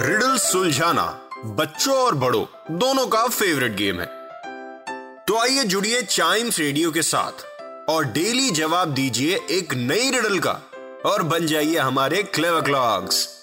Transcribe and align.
Riddle 0.00 0.36
सुलझाना 0.36 1.30
बच्चों 1.44 1.96
और 1.96 2.14
बड़ों, 2.14 2.44
दोनों 2.70 3.06
का 3.06 3.26
फेवरेट 3.28 3.76
गेम 3.76 4.00
है। 4.00 4.06
तो 5.26 5.38
आइए 5.38 5.64
जुड़िए 5.64 6.02
चाइम्स 6.02 6.58
रेडियो 6.58 6.90
के 6.90 7.02
साथ 7.02 7.32
और 7.90 8.04
डेली 8.04 8.50
जवाब 8.50 8.94
दीजिए 8.94 9.40
एक 9.50 9.74
नई 9.74 10.10
रिडल 10.10 10.38
का 10.38 10.60
और 11.06 11.22
बन 11.22 11.46
जाइए 11.46 11.78
हमारे 11.78 12.22
क्लेवर 12.22 12.60
क्लॉक्स 12.60 13.38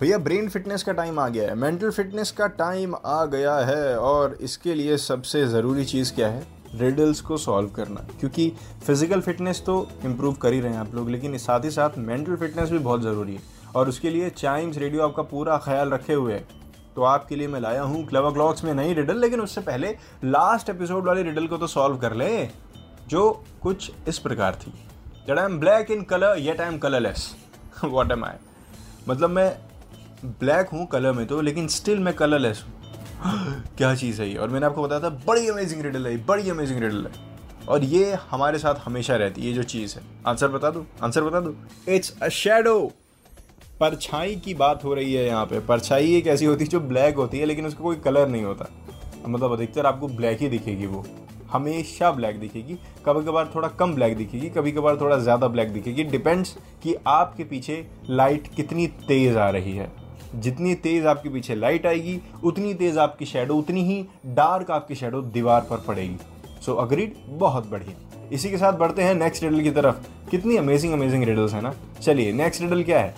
भैया 0.00 0.18
ब्रेन 0.18 0.48
फिटनेस 0.48 0.82
का 0.82 0.92
टाइम 0.92 1.18
आ 1.18 1.28
गया 1.28 1.48
है 1.48 1.54
मेंटल 1.54 1.90
फिटनेस 1.90 2.30
का 2.30 2.46
टाइम 2.46 2.94
आ 2.94 3.24
गया 3.24 3.56
है 3.56 3.98
और 3.98 4.38
इसके 4.40 4.74
लिए 4.74 4.96
सबसे 4.96 5.46
ज़रूरी 5.46 5.84
चीज़ 5.84 6.14
क्या 6.14 6.28
है? 6.28 6.53
रिडल्स 6.74 7.20
को 7.20 7.36
सॉल्व 7.38 7.68
करना। 7.70 8.06
क्योंकि 8.20 8.50
फ़िज़िकल 8.86 9.20
फिटनेस 9.20 9.62
तो 9.66 9.76
इम्प्रूव 10.04 10.34
कर 10.34 10.52
ही 10.52 10.60
रहे 10.60 10.72
हैं 10.72 10.78
आप 10.78 10.94
लोग, 10.94 11.10
लेकिन 11.10 11.36
साथ 11.38 11.64
ही 11.64 11.70
साथ 11.70 11.98
मेंटल 11.98 12.36
फिटनेस 12.36 12.70
भी 12.70 12.78
बहुत 12.80 13.02
ज़रूरी 13.02 13.34
है। 13.34 13.52
और 13.76 13.88
उसके 13.88 14.10
लिए 14.10 14.30
चाइम्स 14.32 14.78
रेडियो 14.78 15.02
आपका 15.02 15.22
पूरा 15.24 15.56
ख्याल 15.64 15.90
रखे 15.90 16.14
हुए 16.14 16.32
है। 16.32 16.46
तो 16.96 17.02
आपके 17.02 17.36
लिए 17.36 17.48
मैं 17.48 17.60
लाया 17.60 17.82
हूँ 17.82 18.04
क्लेवर 18.06 18.32
क्लॉक्स 18.32 18.64
में 18.64 18.72
नई 18.74 18.92
रिडल 18.94 19.20
लेकिन 19.20 19.40
उससे 19.40 19.60
पहले 19.62 19.88
लास्ट 20.24 20.70
एपिसोड 20.70 21.06
वाली 21.06 21.22
रिडल 21.22 21.46
को 21.46 21.56
तो 21.58 21.66
सॉल्व 21.66 21.96
कर 21.98 22.14
ले, 22.14 22.48
जो 23.08 23.44
कुछ 23.62 23.90
इस 24.08 24.18
प्रकार 24.18 24.54
थी। 24.56 24.72
जट 25.26 25.38
I 25.38 25.44
am 25.44 25.58
black 25.60 25.90
in 25.90 26.02
colour 26.04 26.38
yet 26.38 26.60
I 26.60 26.68
am 26.68 26.78
colourless 26.78 27.34
what 27.84 28.12
am 28.12 28.24
I 28.24 28.36
मतलब 29.08 29.30
मैं 29.30 29.50
ब्लैक 30.40 30.68
हूँ 30.68 30.86
कलर 30.86 31.12
में 31.12 31.26
तो 31.26 31.40
लेकिन 31.40 31.68
स्टिल 31.68 31.98
मैं 31.98 32.14
कलरलेस 32.14 32.64
हूँ। 32.66 32.83
क्या 33.76 33.94
चीज़ 33.94 34.20
है 34.22 34.28
ये? 34.28 34.36
और 34.36 34.48
मैंने 34.48 34.66
आपको 34.66 34.82
बताया 34.82 35.00
था, 35.00 35.08
बड़ी 35.26 35.48
अमेजिंग 35.48 35.82
रिडल 35.82 36.06
है 36.06 36.16
बड़ी 36.26 36.50
अमेजिंग 36.50 36.80
रिडल 36.80 37.06
है। 37.06 37.12
और 37.68 37.84
ये 37.84 38.12
हमारे 38.30 38.58
साथ 38.58 38.74
हमेशा 38.84 39.16
रहती 39.16 39.40
है, 39.40 39.46
ये 39.46 39.52
जो 39.52 39.62
चीज़ 39.62 39.94
है। 39.96 40.02
आंसर 40.26 40.48
बता 40.48 40.70
दो 40.70 40.84
आंसर 41.02 41.22
बता 41.22 41.40
दो। 41.40 41.54
इट्स 41.88 42.14
अ 42.22 42.28
शेडो 42.28 42.92
परछाई 43.80 44.36
की 44.36 44.54
बात 44.54 44.84
हो 44.84 44.94
रही 44.94 45.14
है 45.14 45.24
यहाँ 45.26 45.46
पे। 45.46 45.60
परछाई 45.60 46.14
एक 46.16 46.26
ऐसी 46.26 46.44
होती 46.44 46.64
है 46.64 46.70
जो 46.70 46.80
ब्लैक 46.80 47.16
होती 47.16 47.38
है, 47.38 47.46
लेकिन 47.46 47.66
उसका 47.66 47.82
कोई 47.82 47.96
कलर 47.96 48.28
नहीं 48.28 48.44
होता। 48.44 48.68
मतलब 49.28 49.52
अधिकतर 49.52 49.86
आपको 49.86 50.08
ब्लैक 50.08 50.40
ही 50.40 50.48
दिखेगी 50.48 50.86
वो। 50.86 51.04
हमेशा 51.50 52.10
ब्लैक 52.10 52.38
दिखेगी 52.40 52.78
कभी 53.06 53.24
कभार 53.24 53.50
थोड़ा 53.54 53.68
कम 53.70 53.94
ब्लैक 53.94 54.16
दिखेगी 54.16 54.48
कभी 54.50 54.72
कभार 54.72 55.00
थोड़ा 55.00 55.18
ज़्यादा 55.18 55.48
ब्लैक 55.48 55.72
दिखेगी। 55.72 56.04
डिपेंड्स 56.04 56.56
कि 56.82 56.94
आपके 57.06 57.44
पीछे 57.44 57.84
लाइट 58.10 58.54
कितनी 58.56 58.86
तेज़ 59.08 59.38
आ 59.38 59.50
रही 59.50 59.76
है। 59.76 59.92
जितनी 60.34 60.74
तेज़ 60.74 61.06
आपके 61.06 61.28
पीछे 61.28 61.54
लाइट 61.54 61.86
आएगी 61.86 62.18
उतनी 62.44 62.72
तेज़ 62.74 62.98
आपकी 62.98 63.26
शेडो 63.26 63.56
उतनी 63.56 63.82
ही 63.84 64.04
डार्क 64.26 64.70
आपकी 64.70 64.94
शेडो 64.94 65.20
दीवार 65.22 65.60
पर 65.60 65.84
पड़ेगी। 65.86 66.16
सो 66.62 66.72
so, 66.72 66.78
अग्रीड 66.78 67.14
बहुत 67.28 67.70
बढ़िया। 67.70 68.28
इसी 68.32 68.50
के 68.50 68.58
साथ 68.58 68.72
बढ़ते 68.72 69.02
हैं 69.02 69.14
नेक्स्ट 69.14 69.42
रिडल 69.42 69.60
की 69.60 69.70
तरफ़। 69.70 70.28
कितनी 70.30 70.56
अमेजिंग 70.56 70.92
अमेजिंग 70.92 71.24
रिडल्स 71.24 71.54
है 71.54 71.60
ना? 71.60 71.74
चलिए 72.02 72.32
नेक्स्ट 72.32 72.62
रिडल 72.62 72.82
क्या 72.82 73.00
है? 73.00 73.14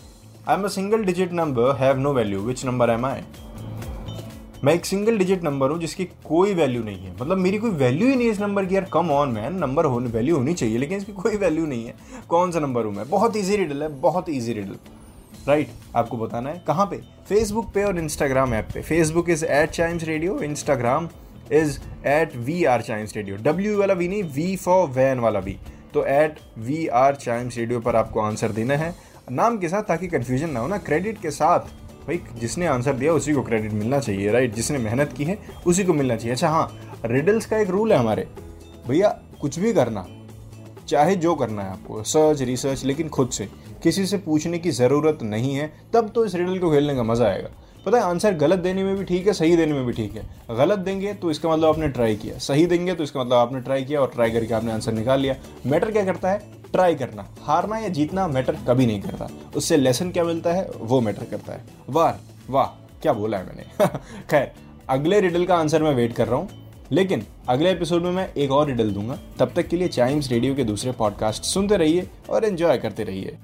I 0.49 0.56
am 0.56 0.65
a 0.65 0.69
single 0.69 1.04
digit 1.04 1.32
number 1.32 1.77
have 1.77 1.99
no 1.99 2.12
value 2.12 2.41
which 2.41 2.65
number 2.65 2.91
am 2.91 3.06
I 3.06 3.22
मैं 4.65 4.75
एक 4.75 4.87
सिंगल 4.87 5.19
डिजिट 5.19 5.43
नंबर 5.44 5.71
हूँ 5.71 5.78
जिसकी 5.81 6.04
कोई 6.04 6.54
वैल्यू 6.54 6.83
नहीं 6.83 6.98
है। 6.98 7.12
मतलब 7.12 7.38
मेरी 7.38 7.59
कोई 7.59 7.71
वैल्यू 7.71 8.09
ही 8.09 8.15
नहीं 8.16 8.27
है 8.27 8.33
इस 8.33 8.41
नंबर 8.41 8.65
की। 8.66 8.75
यार 8.75 8.84
कम 8.93 9.10
ऑन 9.10 9.28
मैन 9.28 9.54
नंबर 9.54 9.84
होने 9.84 10.10
वैल्यू 10.10 10.37
होनी 10.37 10.54
चाहिए 10.54 10.78
लेकिन 10.78 10.98
इसकी 10.98 11.12
कोई 11.12 11.37
वैल्यू 11.37 11.66
नहीं 11.66 11.87
है। 11.87 11.94
कौन 12.28 12.53
सा 12.53 12.60
नंबर 12.60 12.84
हूँ 12.84 12.94
मैं? 12.94 13.09
बहुत 13.10 13.37
ईजी 13.37 13.56
रिडल 13.56 13.83
है 13.83 13.88
बहुत 14.00 14.28
ईजी 14.28 14.53
रिडल 14.53 14.77
राइट, 15.48 15.68
आपको 15.96 16.16
बताना 16.16 16.50
है 16.50 16.62
कहाँ 16.66 16.86
पे? 16.86 16.96
फेसबुक 17.28 17.70
पे 17.74 17.84
और 17.84 17.98
इंस्टाग्राम 17.98 18.54
ऐप 18.54 18.68
पे। 18.74 18.80
Facebook 18.82 19.30
is 19.30 19.44
at 19.44 19.70
Chimes 19.70 20.04
radio 20.04 20.38
Instagram 20.40 21.08
is 21.52 21.78
at 22.06 22.36
we 22.36 22.64
are 22.64 22.82
Chimes 22.82 23.16
radio 23.16 23.36
W 23.42 23.78
वाला 23.78 23.94
वी 23.94 24.08
नहीं 24.08 24.22
वी 24.24 24.56
फॉर 24.56 24.88
वैन 24.88 25.18
वाला 25.18 25.40
भी। 25.40 25.56
तो 25.94 26.04
at 26.06 26.40
we 26.58 26.86
are 26.86 27.14
Chimes 27.14 27.58
radio 27.58 27.80
पर 27.80 27.96
आपको 27.96 28.20
आंसर 28.20 28.52
देना 28.52 28.74
है। 28.74 28.94
नाम 29.30 29.58
के 29.58 29.68
साथ 29.68 29.82
ताकि 29.82 30.08
कन्फ्यूज़न 30.08 30.50
ना 30.50 30.60
हो 30.60 30.66
ना 30.66 30.78
क्रेडिट 30.78 31.20
के 31.22 31.30
साथ। 31.30 31.60
भाई, 32.06 32.20
जिसने 32.38 32.66
आंसर 32.66 32.92
दिया, 32.92 33.12
उसी 33.12 33.32
को 33.32 33.42
क्रेडिट 33.42 33.72
मिलना 33.72 34.00
चाहिए 34.00 34.30
राइट 34.30 34.54
जिसने 34.54 34.78
मेहनत 34.78 35.12
की 35.12 35.24
है, 35.24 35.38
उसी 35.66 35.84
को 35.84 35.92
मिलना 35.92 36.16
चाहिए। 36.16 36.32
अच्छा 36.32 36.48
हाँ 36.48 37.00
रिडल्स 37.04 37.46
का 37.46 37.58
एक 37.58 37.70
रूल 37.70 37.92
है 37.92 37.98
हमारे। 37.98 38.28
भैया, 38.88 39.08
कुछ 39.40 39.58
भी 39.58 39.72
करना 39.72 40.06
चाहे 40.88 41.14
जो 41.16 41.34
करना 41.34 41.62
है 41.62 41.70
आपको 41.70 42.02
सर्च 42.02 42.42
रिसर्च 42.42 42.84
लेकिन 42.84 43.08
खुद 43.08 43.30
से। 43.30 43.48
किसी 43.82 44.06
से 44.06 44.19
पूछने 44.19 44.58
की 44.58 44.70
ज़रूरत 44.70 45.19
नहीं 45.22 45.54
है, 45.54 45.72
तब 45.92 46.10
तो 46.14 46.24
इस 46.24 46.34
रिडल 46.34 46.58
को 46.58 46.70
खेलने 46.70 46.94
का 46.94 47.02
मज़ा 47.02 47.26
आएगा। 47.26 47.48
पता 47.86 47.98
है 47.98 48.04
आंसर 48.04 48.34
गलत 48.34 48.58
देने 48.58 48.84
में 48.84 48.97
भी 48.97 49.04
ठीक 49.04 49.26
है, 49.26 49.32
सही 49.32 49.56
देने 49.56 49.72
में 49.72 49.86
भी 49.86 49.92
ठीक 49.92 50.14
है। 50.14 50.56
गलत 50.56 50.78
देंगे 50.78 51.12
तो 51.14 51.30
इसका 51.30 51.48
मतलब 51.48 51.69
आपने 51.69 51.88
ट्राई 51.88 52.16
किया। 52.16 52.38
सही 52.38 52.66
देंगे 52.66 52.94
तो 52.94 53.02
इसका 53.02 53.20
मतलब 53.20 53.32
आपने 53.32 53.60
ट्राई 53.60 53.84
किया 53.84 54.00
और 54.00 54.10
ट्राई 54.14 54.30
करके 54.30 54.54
आपने 54.54 54.72
आंसर 54.72 54.92
निकाल 54.92 55.20
लिया। 55.20 55.34
मैटर 55.66 55.91
क्या 55.91 56.04
करता 56.04 56.30
है? 56.30 56.38
ट्राई 56.72 56.94
करना। 56.94 57.26
हारना 57.42 57.78
या 57.78 57.88
जीतना 57.88 58.26
मैटर 58.28 58.56
कभी 58.68 58.86
नहीं 58.86 59.00
करता। 59.00 59.28
उससे 59.56 59.76
लेसन 59.76 60.10
क्या 60.10 60.24
मिलता 60.24 60.53
है? 60.53 60.68
वो 60.76 61.00
मैटर 61.00 61.24
करता 61.24 61.53
है। 61.53 61.64
वाह 61.88 62.12
वाह, 62.50 62.66
क्या 63.03 63.12
बोला 63.12 63.38
है 63.38 63.47
मैंने। 63.47 63.86
खैर, 64.30 64.53
अगले 64.88 65.20
रिडल 65.20 65.44
का 65.47 65.56
आंसर 65.56 65.82
मैं 65.82 65.94
वेट 65.94 66.12
कर 66.12 66.28
रहा 66.28 66.36
हूँ। 66.36 66.66
लेकिन 66.92 67.22
अगले 67.48 67.70
एपिसोड 67.70 68.02
में 68.02 68.10
मैं 68.10 68.32
एक 68.34 68.50
और 68.50 68.66
रिडल 68.66 68.91
दूँगा। 68.91 69.19
तब 69.38 69.52
तक 69.56 69.69
के 69.69 69.76
लिए 69.76 69.88
चाइम्स 69.88 70.30
रेडियो 70.30 70.54
के 70.54 70.64
दूसरे 70.64 70.92
पॉडकास्ट 70.92 71.42
सुनते 71.42 71.76
रहिए 71.76 72.08
और 72.30 72.44
एंजॉय 72.44 72.78
करते 72.78 73.04
रहिए। 73.04 73.36